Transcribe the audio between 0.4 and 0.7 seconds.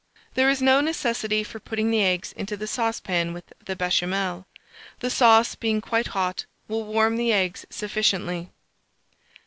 is